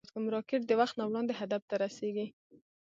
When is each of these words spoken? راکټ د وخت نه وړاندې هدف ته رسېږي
راکټ 0.33 0.61
د 0.67 0.71
وخت 0.79 0.95
نه 0.99 1.05
وړاندې 1.07 1.33
هدف 1.39 1.61
ته 1.69 1.75
رسېږي 1.83 2.27